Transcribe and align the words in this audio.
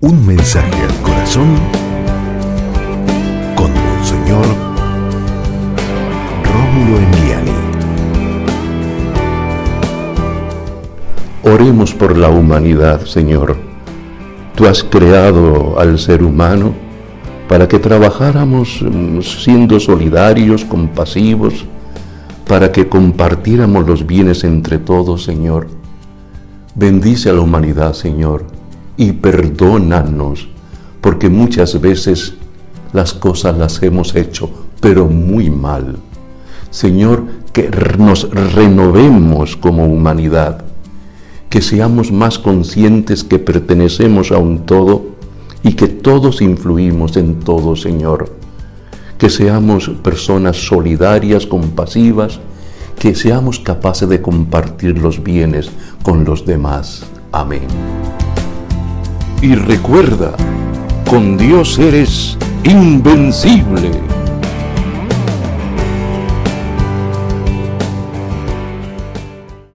Un 0.00 0.24
mensaje 0.24 0.80
al 0.80 1.02
corazón 1.02 1.56
con 3.56 3.68
Monseñor 3.72 4.46
Rómulo 6.44 6.98
Emiliani. 6.98 7.50
Oremos 11.42 11.94
por 11.94 12.16
la 12.16 12.28
humanidad, 12.28 13.06
Señor. 13.06 13.56
Tú 14.54 14.68
has 14.68 14.84
creado 14.84 15.80
al 15.80 15.98
ser 15.98 16.22
humano 16.22 16.74
para 17.48 17.66
que 17.66 17.80
trabajáramos 17.80 18.80
mm, 18.80 19.20
siendo 19.22 19.80
solidarios, 19.80 20.64
compasivos, 20.64 21.64
para 22.46 22.70
que 22.70 22.88
compartiéramos 22.88 23.84
los 23.84 24.06
bienes 24.06 24.44
entre 24.44 24.78
todos, 24.78 25.24
Señor. 25.24 25.66
Bendice 26.76 27.30
a 27.30 27.32
la 27.32 27.40
humanidad, 27.40 27.94
Señor, 27.94 28.57
y 28.98 29.12
perdónanos, 29.12 30.48
porque 31.00 31.30
muchas 31.30 31.80
veces 31.80 32.34
las 32.92 33.14
cosas 33.14 33.56
las 33.56 33.82
hemos 33.82 34.14
hecho, 34.14 34.50
pero 34.80 35.06
muy 35.06 35.48
mal. 35.48 35.96
Señor, 36.70 37.24
que 37.52 37.70
nos 37.96 38.28
renovemos 38.30 39.56
como 39.56 39.86
humanidad, 39.86 40.64
que 41.48 41.62
seamos 41.62 42.12
más 42.12 42.38
conscientes 42.38 43.24
que 43.24 43.38
pertenecemos 43.38 44.32
a 44.32 44.38
un 44.38 44.66
todo 44.66 45.16
y 45.62 45.72
que 45.72 45.88
todos 45.88 46.42
influimos 46.42 47.16
en 47.16 47.40
todo, 47.40 47.76
Señor. 47.76 48.36
Que 49.16 49.30
seamos 49.30 49.88
personas 50.02 50.56
solidarias, 50.56 51.46
compasivas, 51.46 52.40
que 52.98 53.14
seamos 53.14 53.58
capaces 53.60 54.08
de 54.08 54.20
compartir 54.20 54.98
los 54.98 55.22
bienes 55.22 55.70
con 56.02 56.24
los 56.24 56.44
demás. 56.44 57.04
Amén. 57.32 58.07
Y 59.40 59.54
recuerda, 59.54 60.34
con 61.08 61.36
Dios 61.38 61.78
eres 61.78 62.36
invencible. 62.64 63.92